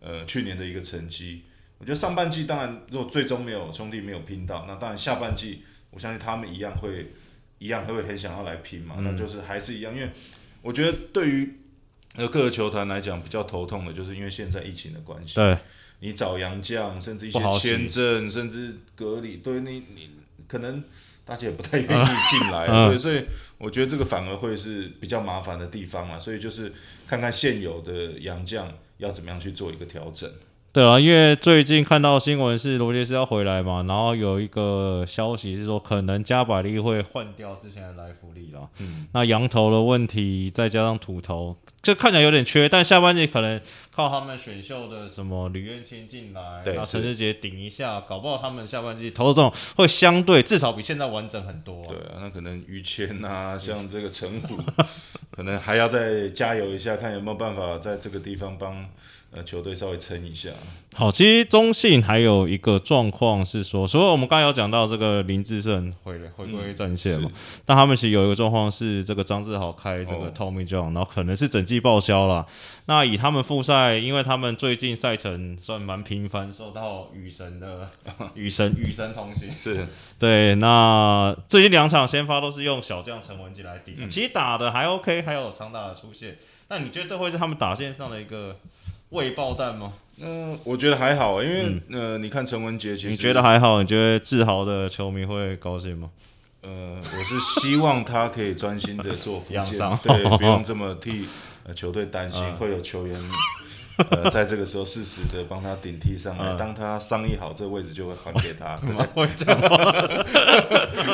[0.00, 1.44] 呃去年的一个成绩，
[1.78, 7.12] 我觉得上半季当然如果最终没有兄弟没有拼到，那当然下半季我相信他们一样会
[7.58, 9.04] 一样会很想要来拼嘛，嗯。
[9.04, 10.10] 那就是还是一样，因为
[10.62, 11.60] 我觉得对于
[12.16, 15.56] 呃各个球团来讲比较头痛的就是因为现在疫情的关系，对，
[16.00, 20.10] 你找洋将，甚至一些签证，甚至隔离，对你你
[20.46, 20.82] 可能
[21.24, 22.88] 大家也不太愿意进来，嗯。
[22.88, 23.24] 对，所以
[23.58, 26.72] 我觉得这个反而会是比较麻烦的地方嘛，所以就是
[27.06, 30.30] 看看现有的洋将要怎么样去做一个调整。
[30.78, 38.70] 对啊，因为最近看到新闻是罗杰斯要回来嘛，然后有一个消息是说，可能加百利会换掉之前的来福利了。
[38.78, 43.60] 嗯，那羊头的问题再加上土头，这看起来有点缺，但下半季可能
[43.90, 54.56] 靠他们选秀的什么吕彦青进来，对然后陈是志杰顶一下，搞不好他们下半季投的这种会相对至少比现在完整很多、对啊，那可能于谦啊，像这个陈虎，
[55.32, 58.88] 可能还要再加油一下，看有没有办法在这个地方帮
[59.30, 60.50] 呃球队稍微撑一下。
[60.94, 67.30] 好，其实中信还有一个状况是说，所以我们刚才有讲到这个林志胜回回归战线嘛，
[67.64, 72.44] 但他们其实有一个状况是这个张志豪开这个哦 Tommy John，、然后可能是整季报销了。
[72.86, 77.88] 那以他们复赛，因为他们最近赛程算蛮频繁，受到雨神的
[78.34, 79.48] 雨神雨神同行。
[79.54, 79.86] 是，
[80.18, 86.38] 对，那最近两场先发都是用小将陈文吉来顶，嗯其实打的还 OK，还有长打的出现。
[86.70, 88.58] 那你觉得这会是他们打线上的一个
[89.10, 89.92] 未爆弹吗？
[90.20, 93.80] 嗯、我觉得还好，因为、呃，你看陈文杰，其实你觉得还好？
[93.80, 96.10] 你觉得自豪的球迷会高兴吗？
[96.62, 101.24] 呃，我是希望他可以专心的做福建 养伤，对，不用这么替
[101.64, 103.18] 呃球队担心， 嗯会有球员
[104.10, 108.76] 呃在这个时候适时的帮他顶替上来，嗯当他伤议好，这个位置就会还给他。
[108.84, 109.76] 对会讲话？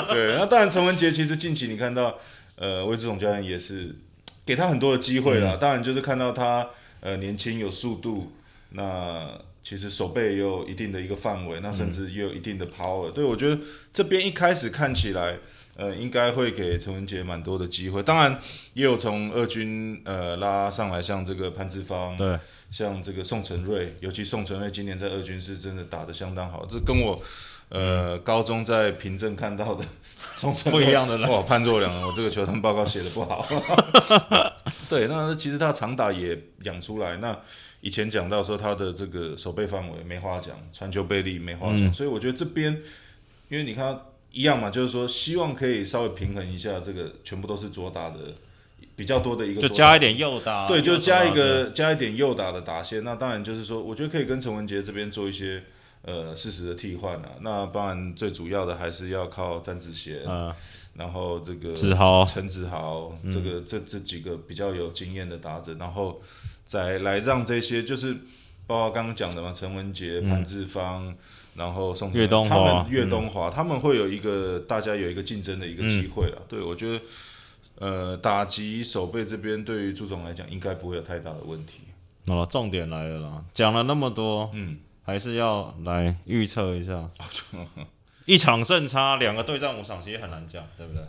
[0.09, 2.16] 对，那当然陈文杰其实近期你看到，
[2.57, 3.94] 呃，魏志总教练也是
[4.46, 5.59] 给他很多的机会嗯啦。
[5.61, 6.66] 当然就是看到他
[7.04, 8.32] 呃年轻有速度，
[8.70, 13.12] 那其实手背也有一定的一个范围，那甚至也有一定的 power。
[13.12, 13.56] 对我觉得
[13.92, 15.38] 这边一开始看起来。
[15.76, 18.38] 呃，应该会给陈文杰蛮多的机会，当然
[18.74, 22.38] 也有从二军呃拉上来，像这个潘志芳，对，
[22.70, 27.20] 像这个宋承瑞，尤其宋承瑞今年在二军是真的打得相当好，这跟我
[27.74, 29.84] 呃，高中在凭证看到的
[30.70, 32.06] 不一样的人哇，判若两人。
[32.06, 33.44] 我这个球探报告写的不好。
[34.88, 37.16] 对，那其实他长打也养出来。
[37.16, 37.37] 那
[37.80, 42.80] 以前讲到说他的这个手背范围没话讲，传球背力没话讲，所以我觉得这边，
[43.48, 48.18] 因为你看一样嘛，就是说希望可以稍微平衡一下这个全部都是左打的
[48.94, 53.02] 比较多的一个，就加一点右打，对，就加一个加一点右打的打线。
[53.02, 55.64] 那当然就是说，我觉得可以跟陈文杰这边做一些
[56.04, 57.28] 呃适时的替换啊。
[57.40, 60.54] 那当然最主要的还是要靠詹子贤，嗯，
[60.94, 66.20] 然后这个子豪陈子豪，这个这这几个比较有经验的打者，然后
[66.64, 68.14] 再来让这些就是
[68.66, 71.14] 包括刚刚讲的嘛，陈文杰、潘志芳。
[71.56, 76.42] 然后宋岳东华他们岳东华、他们会有一个大家有一个竞争的一个机会了。
[76.48, 77.00] 对我觉得，
[77.78, 81.82] 呃，打击手背这边对于朱总来讲，应该不会有太大的问题。
[82.26, 87.08] 好了，重点来了啦，讲了那么多，嗯，还是要来预测一下，
[88.26, 91.02] 一场胜差，两个对战五场，其实很难讲，对不对？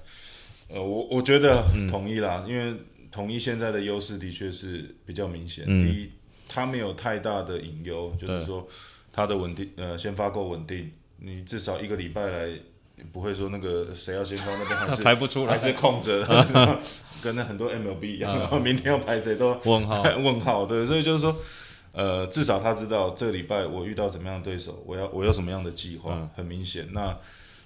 [0.67, 2.75] 呃，我我觉得统一啦，因为
[3.12, 5.63] 统一现在的优势的确是比较明显。
[5.67, 5.86] 嗯。
[5.86, 6.10] 第一，
[6.49, 8.67] 他没有太大的隐忧，就是说
[9.13, 12.49] 他的稳定，呃，先发够稳定，你至少一个礼拜来
[13.13, 15.51] 不会说那个谁要先发那边还是 排不出来。
[15.51, 16.19] 还是空着，
[17.23, 21.36] 跟那很多 MLB 一样，然后明天要排谁都问号，问号，对，所以就是说，
[21.95, 26.89] 呃，至少他知道这个礼拜我遇到怎么样的对手，我要我有什么样的计划，嗯很明显。
[26.91, 27.17] 那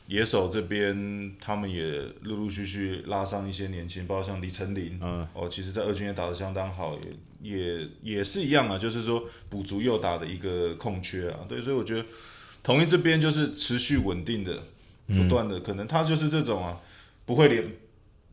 [0.06, 6.98] 野手这边他们也陆陆续续拉上一些年轻，包括像李成林，嗯，哦，其实在二军也打得相当好，
[7.42, 12.06] 也也也是一样啊，就是说补足右打的一个空缺啊，对，所以我觉得
[12.62, 14.62] 统一这边就是持续稳定的，
[15.08, 16.80] 嗯不断的，可能他就是这种啊，
[17.26, 17.64] 不会连。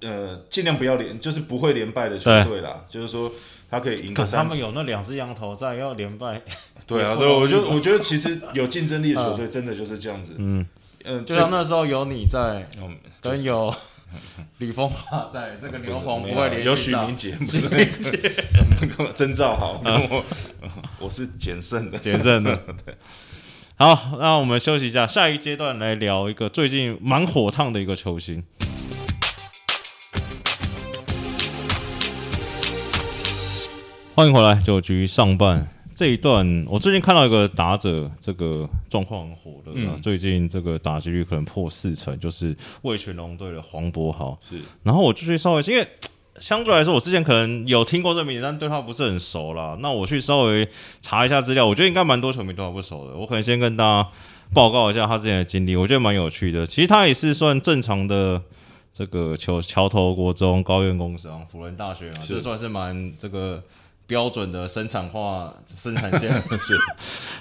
[0.03, 2.85] 呃，尽量不要连，就是不会连败的球队啦。
[2.89, 3.31] 就是说，
[3.71, 6.41] 他可以赢可是他们有那两只羊头在，要连败，
[6.87, 10.35] 对啊，对，我就我觉得其实有竞争力的球 队真的就是这样子。
[10.37, 10.67] 嗯，
[11.05, 13.75] 嗯，就像那时候有你在，嗯 跟有
[14.59, 20.25] 李峰华在，这个牛棚不会连续有许上明杰，不是征兆好，跟我
[21.01, 21.99] 我是简胜的。
[21.99, 22.63] 谨慎的。
[23.79, 28.43] 好，那我们休息一下，下一阶段来聊一个最近蛮火烫的一个球星。
[34.17, 44.39] 欢迎回来，九局上半这一段，我最近看到一个打者，这个状况很火的、啊，嗯最近这个打击率可能破四成，就是魏全龙队的黄博豪。
[44.41, 45.87] 是，然后我就去稍微，因为
[46.41, 49.77] 相对来说，我之前可能有听过这名字，但对他不是很熟啦。
[49.81, 50.67] 那我去稍微
[51.03, 53.15] 查一下资料，我觉得应该蛮多球迷对他不熟的。
[53.15, 54.09] 我可能先跟大家
[54.55, 56.67] 报告一下他之前的经历，我觉得蛮有趣的。
[56.67, 58.41] 其实他也是算正常的
[58.95, 63.63] 这个球桥头国中、高院工商、辅仁大学嘛，是这算是蛮这个。
[64.07, 66.79] 标准的生产化生产线 是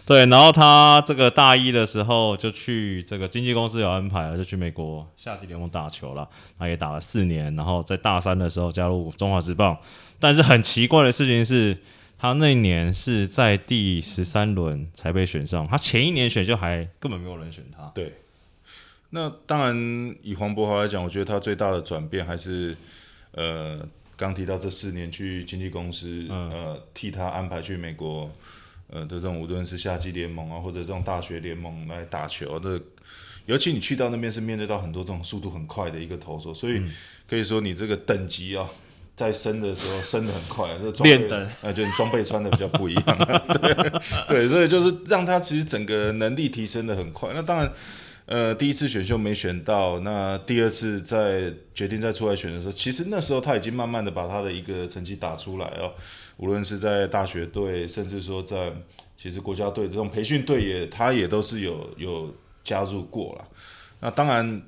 [0.06, 6.28] 对，然后他这个大一的时候就去这个经纪公司有安排了，就去美国夏季联盟打球了。
[6.58, 9.78] 他也打了四年，然后在大三的时候加入中华职棒。
[10.20, 11.78] 但是很奇怪的事情是，
[12.18, 17.92] 他那一年是在第十三轮才被选上，他前一年选秀还根本没有人选他。
[17.94, 18.14] 对。
[19.12, 22.76] 那当然，以黄博豪来讲，我觉得他最大的转变还是
[23.32, 23.80] 呃，
[24.18, 28.32] 刚提到这四年去经纪公司，嗯呃，替他安排去美国，
[28.90, 32.82] 呃的这种无论是夏季联盟啊，或者这种大学联盟来打球的。
[33.46, 36.92] 尤其你去到那边是面对到很多这种速度很快的一个投手，所以嗯
[37.30, 38.68] 可以说你这个等级啊，
[39.16, 41.30] 在升的时候升的很快，这个装备
[41.62, 43.18] 呃，就你装备穿的比较不一样，
[43.62, 43.92] 对
[44.28, 47.30] 对，所以就是让他其实整个能力提升的很快。
[47.36, 47.72] 那当然，
[48.26, 55.94] 呃，第一次选秀没选到，那第二次在决定再出来选的时候，其实那时候他已经慢慢的把他的一个成绩打出来哦，
[56.38, 58.72] 无论是在大学队，甚至说在
[59.16, 62.34] 其实国家队的这种培训队也，他也都是有有
[62.64, 63.48] 加入过了。
[64.00, 64.62] 那当然，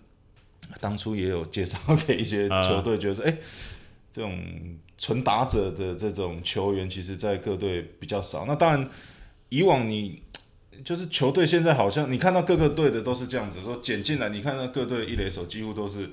[0.79, 3.37] 当初也有介绍给一些 球队，觉得说，哎、
[4.13, 4.39] 这种
[4.99, 8.45] 纯打者的这种球员，其实在各队比较少。
[8.45, 8.89] 那当然，
[9.49, 10.21] 以往你
[10.83, 16.11] 就是球队现在好像你看到各个队的都是这样子，说捡进来，你看到各队一垒手几乎都是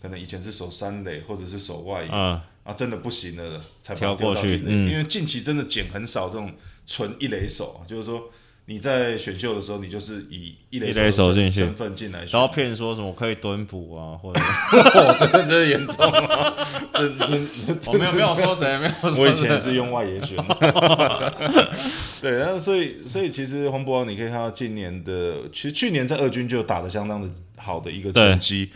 [0.00, 4.90] 可能以前是守三垒或者是守外野，嗯，啊，真的不行了才把跳它丢到过去一垒嗯。
[4.90, 6.52] 因为近期真的捡很少这种
[6.86, 8.30] 纯一垒手，就是说
[8.66, 16.54] 你在选秀的时候，你就是以一垒手进去手的身身份进来选，然后骗说什么可以蹲捕啊，或者 哦，真的真的严重啊，
[16.94, 17.48] 真真
[17.88, 19.20] 我没有没有说谁，没有说谁。
[19.20, 20.36] 我以前也是用外野选，
[22.22, 28.70] 对，然后所以所以其实洪博豪你可以看到今年的，其实去年在二军就打得相当的好的一个成绩，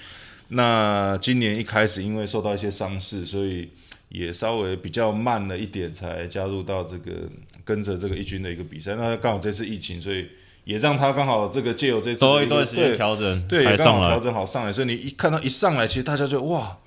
[0.48, 3.68] 那今年一开始因为受到一些伤势，所以
[4.16, 7.28] 也稍微比较慢了一点才加入到这个
[7.66, 10.26] 跟着这个一军的一个比赛，那刚好这次疫情，所以
[10.64, 14.18] 也让他刚好这个借由这次多一段时间对调整对，刚好调。
[14.18, 16.78] 整好上来，所以你一看到一上来，其实大家就哇，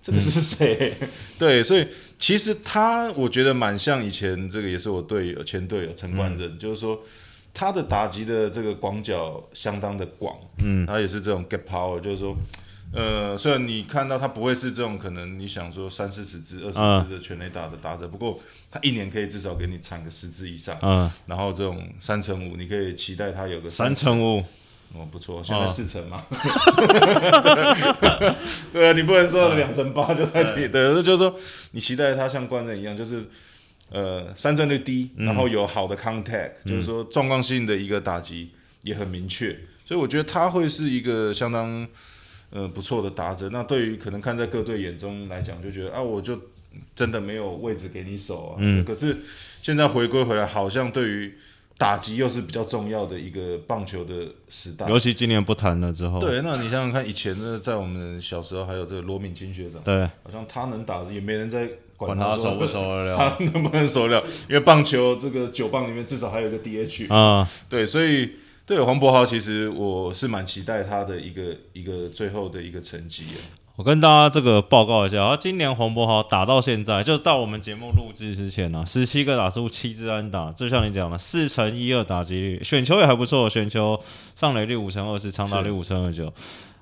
[0.00, 0.94] 这个是谁？
[1.36, 1.84] 对，所以
[2.16, 7.02] 其实他我觉得蛮像以前这个也是我队友前队友陈冠任，就是说
[7.52, 12.36] 他的打击的这个广角相当的广，嗯，他也是这种 get power，就是说。
[12.90, 24.38] 呃，虽然你看到他不会是这种可能你想说三四十支、二十支的全垒打的打者，不过他一年可以至少给你产个十支以上，嗯，然后这种三乘五，你可以期待他有个三成乘五，
[24.94, 26.24] 哦，不错，现在四成嘛。
[28.72, 31.38] 对啊，你不能说两成八就在底，对，就是说
[31.72, 33.22] 你期待他像冠人一样，就是
[33.90, 38.50] 呃三振率低，然后有好的 contact，、就是说状况性的一个打击
[38.82, 41.86] 也很明确，所以我觉得他会是一个相当
[42.50, 43.48] 呃不错的打者。
[43.50, 46.38] 那对于可能看在各队眼中来讲，就觉得啊，我就
[46.94, 48.56] 真的没有位置给你守啊。
[48.58, 49.16] 嗯，可是
[49.62, 51.34] 现在回归回来，好像对于
[51.76, 54.88] 打击又是比较重要的一个棒球的时代。
[54.88, 64.26] 尤其今年不谈了之后，对，那你想想看，以前呢，在我们小时候，还有这个罗敏金学长，对，好像他能打，也没人在管管他说守不守得了 他能不能守得了？
[64.48, 68.32] 因为棒球这个九棒里面至少还有一个 DH，、啊，对，所以
[68.68, 73.40] 对黄博豪，其实我是蛮期待他的一个一个最后的一个成绩啊。
[73.76, 83.98] 我跟大家这个报告一下，啊今年黄博豪打到现在，就是到我们节目录制之前呢、啊，十七个打数，七支安打，就像你讲的，四乘一二打击率，选球也还不错，选球
[84.34, 86.30] 上垒率五乘二四，长打率五乘二九。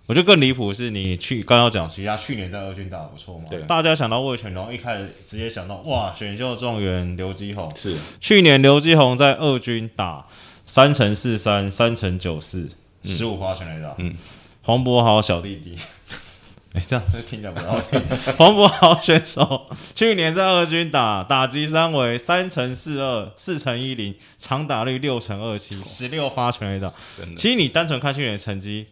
[0.07, 10.27] 我觉得更离谱是你去刚要讲，其实他去年在二军打得不错嘛，对大家想到魏全龙，一开始直接想到哇，选秀状元刘基宏，是，去年刘基宏在二军打
[10.67, 12.69] 三乘四三，三乘九四，
[13.05, 13.95] 十五发全垒打。
[13.99, 14.15] 嗯，
[14.63, 15.77] 黄博豪小弟弟，
[16.75, 18.01] 哎、这样子听起来不好听。
[18.37, 26.93] 黄博豪选手去年在二军打打击三围三乘四二，四乘一零，长打率六乘二七，十六发全垒打。
[27.17, 28.89] 真的，其实你单纯看去年的成绩，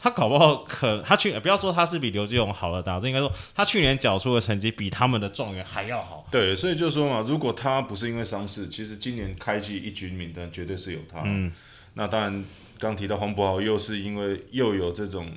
[0.00, 6.26] 他搞不好可他去不要说他是比刘基勇好的打，这应该说他去年缴出的成绩比他们的状元还要好。
[6.30, 11.22] 对，所以就说嘛，如果他不是因为伤势，其实今年开季一军名单绝对是有他。
[11.24, 11.52] 嗯，
[11.94, 12.44] 那当然，
[12.78, 15.28] 刚提到黄博豪，又是因为又有这种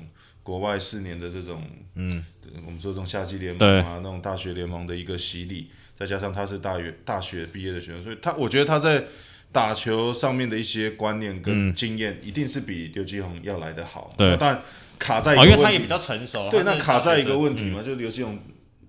[0.42, 1.62] 国外四年的这种，
[1.96, 2.24] 嗯，
[2.64, 9.04] 我们说这种夏季联盟啊，那种大学联盟的一个洗礼，再加上他是大学大学毕业的学生，所以他我觉得他在
[9.52, 14.10] 打球上面的一些观念跟经验，一定是比刘继宏要来的好。
[14.16, 14.30] 对。
[14.30, 14.62] 那当然
[14.98, 16.48] 卡在一哦，个问题，因为他也比较成熟。
[16.50, 18.38] 对，那卡在一个问题嘛，就刘继宏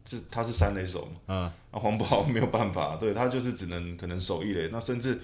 [0.10, 5.19] 是他是三垒手嘛，嗯，啊黄宝没有办法，对他就是只能可能守一垒，那甚至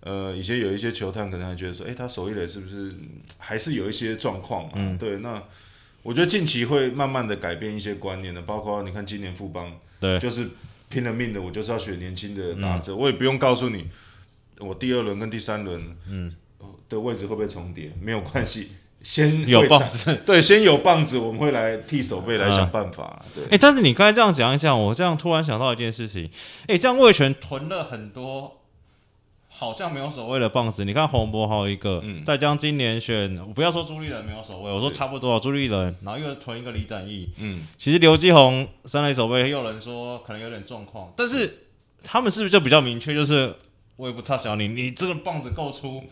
[0.00, 4.70] 呃以前有一些球探可能还觉得说，哎、他守一垒是不是嗯还是有一些状况嘛？
[4.76, 4.96] 嗯。
[4.96, 5.42] 对，那
[6.02, 10.18] 我觉得近期会慢慢的改变一些观念的，包括你看今年富邦，对。
[10.18, 10.48] 嗯就是
[10.90, 13.84] 拼了命的，我就是要选年轻的打者，我也不用告诉你
[14.60, 16.34] 我第二轮跟第三轮嗯
[16.88, 18.72] 的位置会不会重叠，没有关系。
[19.00, 20.12] 先有棒子。
[20.26, 23.22] 对，先有棒子，我们会来替守备来想办法。
[23.32, 26.28] 对，哎、但是你刚才这样讲一讲，我这样突然想到一件事情，
[26.66, 28.62] 哎、这样魏权囤了很多，
[29.46, 30.84] 好像没有守卫的棒子。
[30.84, 37.30] 你看洪博豪一个，嗯再将今年选，我不要说朱立人没有守卫，我说差不多啊，朱立人，然后又囤一个李展毅。
[37.38, 41.66] 嗯，其实刘继宏三垒守备，也有人说可能有点状况，但是
[42.02, 43.54] 他们是不是就比较明确，就是
[43.98, 46.02] 我也不差小你，你这个棒子够粗，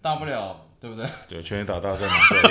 [0.00, 0.62] 大不了。
[0.78, 1.06] 对不对？
[1.26, 2.42] 对，全垒打大战拿出来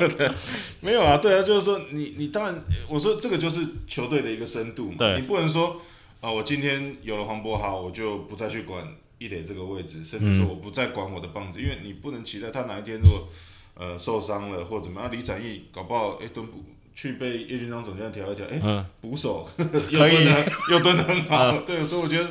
[0.00, 0.16] 用。
[0.16, 0.30] 对，
[0.80, 2.54] 没有啊，对啊，就是说你你当然，
[2.88, 4.94] 我说这个就是球队的一个深度嘛。
[4.96, 5.82] 对你不能说
[6.20, 8.86] 啊、我今天有了黄博豪，我就不再去管
[9.18, 13.28] 一垒这个位置，甚至说我不再管我的棒子，因为你不能期待他哪一天如果
[13.74, 16.64] 呃受伤了或怎么样，李展毅搞不好哎蹲不
[16.94, 19.46] 去被叶军章总监调一调，哎、嗯，捕手
[19.90, 22.30] 又蹲的又蹲的很好，对，所以我觉得。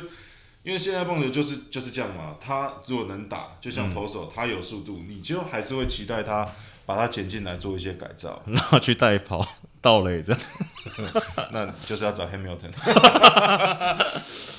[0.68, 6.46] 因为现在棒球就是就是这样嘛，他如果能打，就像投手，他有速度，你就还是会期待他
[6.84, 9.42] 把他捡进来做一些改造， 然后去带跑
[9.80, 10.42] 盗垒这样。
[11.52, 12.70] 那就是要找 Hamilton。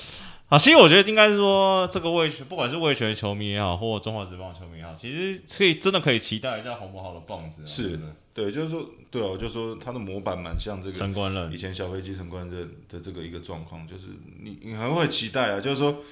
[0.50, 8.12] 好，其实我觉得应该是说，这个魏权，不管是魏权球迷也好，或中华职棒球迷也好，其实可以真的可以期待一下红魔好的棒子啊、是对不对？
[8.32, 11.52] 对，就是说，对啊，我就说他的模板蛮像这个陈冠任。
[11.52, 14.06] 以前小飞机陈冠任的这个一个状况，就是
[14.42, 16.02] 你你还会期待啊，就是说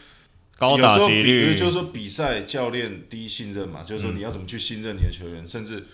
[0.57, 5.85] 高打击率，就是说比赛教练第一信任嘛，就是说你要怎么去信任你的球员，甚至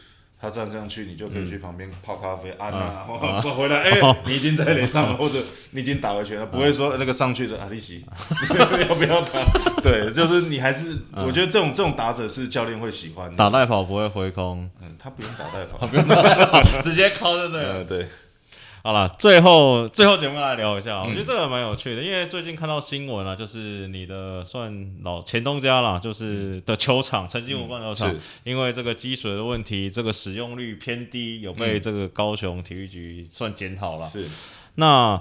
[0.41, 5.39] 他站上去，你就可以去旁边泡咖啡按啊，然后不回来， 哎、你已经在脸上了，或者
[5.70, 8.05] 你已经打回拳了，不会说那个上去的啊 利息
[8.89, 9.43] 要不要打？
[9.82, 17.74] 对，就是你还是我觉得这种这种打者是教练会喜欢的，打带跑不会回空，嗯，他不用打带跑，不用打带跑，直接敲就对了。
[17.76, 18.07] 呃，对，
[18.85, 28.14] 好了，最后最后节目来聊一下，我觉得这个蛮有趣的，因为最近看到新闻啊，就是你的算老前东家啦，就是的球场曾经湖棒球场，
[28.45, 34.07] 因为这个积水的问题，这个使用率偏低，有被这个高雄体育局算检讨了。
[34.07, 34.28] 是，
[34.74, 35.18] 那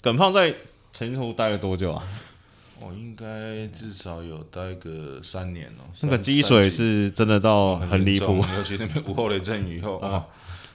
[0.00, 0.52] 耿胖在
[0.92, 2.02] 陈金湖待了多久啊？
[2.80, 5.86] 我应该至少有待个三年哦。
[6.00, 10.26] 那个积水是真的到很离谱，尤其那边午后雷阵雨后 啊。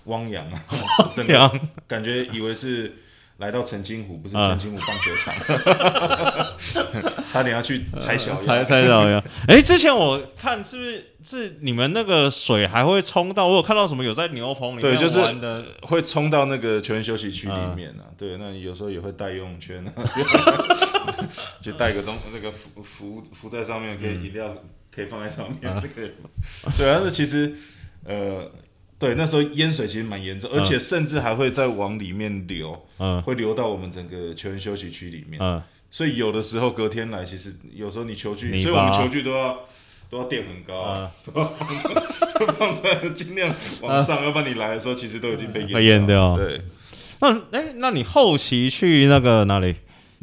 [0.06, 0.62] 汪洋啊，
[1.18, 2.94] 汪洋，感觉以为是
[3.38, 5.34] 来到澄清湖，不是澄清湖棒球场，
[7.32, 9.24] 差点要去踩小鸭，踩踩小鸭。
[9.48, 13.48] 哎，之前我看是不是是你们那个水还会冲到？
[13.48, 18.06] 我有看到什么有在牛棚里面玩的，会冲到那个球员休息区里面啊。
[18.18, 19.94] 对，那有时候也会带游泳圈啊，
[21.62, 24.56] 就带个东那个浮浮浮在上面，可以饮料
[24.94, 25.90] 可以放在上面那个。
[26.78, 27.56] 对，但是其实
[28.06, 28.52] 呃。
[29.02, 39.66] 对，那时候淹水其实蛮严重，而且甚至还会再往里面流，嗯，会流到我们整个球员休息区里面，嗯，所以有的时候隔天来，其实有时候你球具，所以我们球具都要
[40.08, 46.36] 都要垫很高， 都要放出来， 尽量往上，要不然你来的时候其实都已经被淹掉。
[46.36, 46.62] 对，
[47.20, 49.76] 那哎，那你后期去那个哪里？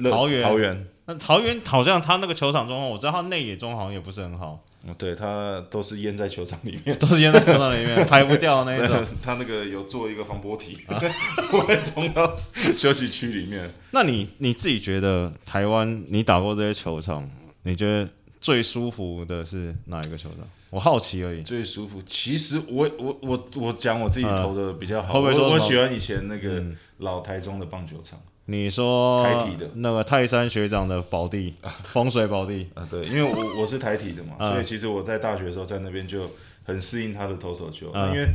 [0.04, 4.62] 桃园，桃园，那桃园好像他那个球场状况，我知道他内野中好像也不是很好。
[4.96, 9.04] 对他都是淹在球场里面， 都是淹在球场里面， 排不掉那种。
[9.22, 10.78] 他那个有做一个防波体，
[11.50, 12.36] 不会冲到
[12.76, 13.70] 休息区里面。
[13.90, 17.28] 那你你自己觉得台湾你打过这些球场，
[17.62, 18.08] 你觉得
[18.40, 20.46] 最舒服的是哪一个球场？
[20.70, 21.42] 我好奇而已。
[21.42, 25.18] 最舒服，其实我我我我讲我自己投的比较好。
[25.18, 26.62] 我我喜欢以前那个
[26.98, 28.18] 老台中的棒球场。
[28.50, 29.68] 你说台体的。
[29.74, 32.66] 那个泰山学长的宝地，风水宝地。
[32.72, 36.30] 啊，对，因为我我是台体的嘛，所以其实我在大学的时候在那边就
[36.64, 38.26] 很适应他的投手球，因为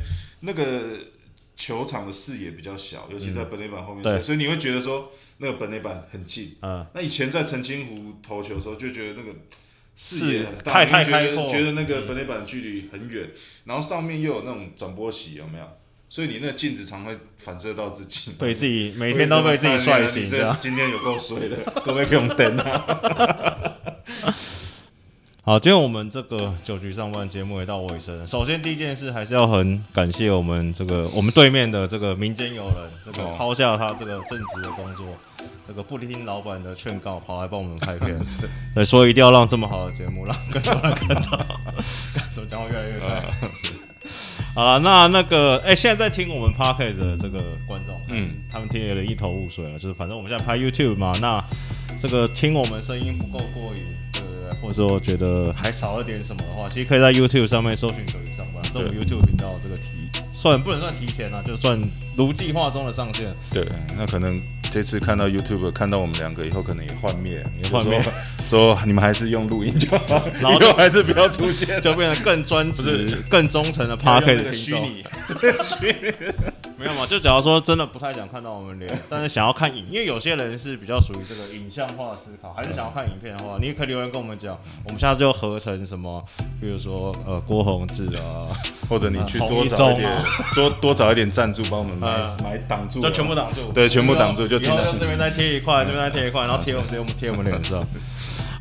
[0.41, 0.99] 那个
[1.55, 6.55] 球场的视野比较小，尤其在本垒板后面，所以你会觉得说那个本垒板很近。
[6.61, 9.36] 嗯，那以前在澄清湖投球的时候，就觉得那个
[9.95, 13.32] 视野很大，太开阔，觉得那个本垒板距离很远，
[13.66, 15.66] 然后上面又有那种转播席，有没有？
[16.14, 22.86] 所以你那个镜子常会反射到自己，被自己每天都被自己帅醒，这样今天有够水的， 都被用等啊。
[25.41, 28.28] 好，今天我们这个酒局上班节目也到尾声。
[28.28, 35.07] 首先第一件事还是要很感谢我们这个我们对面的这个民间友人，这个抛下他这个正职的工作，
[35.68, 38.20] 这个不听老板的劝告，跑来帮我们拍片，
[38.76, 41.43] 对，所以一定要让这么好的节目让更多人看到。
[42.32, 43.26] 怎么讲话越来越快？
[44.54, 49.80] 好了，那那个，哎，现在在听我们 podcast 的这个观众，嗯，他们听得一头雾水了。
[49.80, 51.43] 就是反正我们现在拍 YouTube 嘛，那
[51.97, 54.62] 这个听我们声音不够过瘾，对不对？
[54.62, 59.88] 或者说觉得还少了点什么的话，其实可以在 YouTube 上面搜寻“九一上班”这种 YouTube 频道，这个提
[60.30, 61.82] 算不能算提前啊，就算
[62.16, 63.34] 如计划中的上线。
[63.51, 63.66] 对，
[63.97, 64.41] 那可能。
[64.74, 68.02] 这次看到 YouTube 看到我们两个以后，可能也幻灭，也幻灭，
[68.50, 75.04] 说你们还是用录音就好， 然后还是不要出现，就变成更专职、更忠诚的 Park 的虚拟。
[76.84, 77.06] 没有嘛？
[77.06, 86.24] 就假如说真的不太想看到我们脸，但是想要看影，因为有些人是比较属于这个影像化思考，还是想要看影片的话，你也可以留言跟我们讲，我们下次就合成什么，
[86.60, 88.48] 比如说呃郭宏志啊，
[88.90, 90.26] 或者你去多找一点，
[90.56, 92.10] 多多找一点赞助帮我们买
[92.44, 94.58] 买挡住，就全部挡住，对，全部挡住就。
[94.64, 97.86] 然后就这边再贴一块，这边再贴一块，然后贴我们贴我们脸上。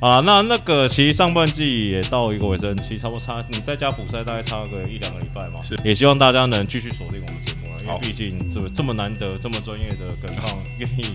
[0.03, 5.63] 啊，那那个其实上半季也到一个尾声，其实差不多差你在家补赛大概差个一两个礼拜嘛。
[5.63, 11.07] 是，也希望大家能继续锁定我们节目了，因为毕竟这这么难得、这么专业的耿胖 愿意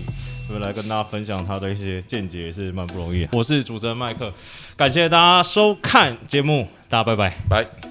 [0.58, 3.28] 来跟大家分享他的一些见解，也是蛮不容易。
[3.32, 4.32] 我是主持人麦克，
[4.74, 7.87] 感谢大家收看节目，大家拜拜，拜。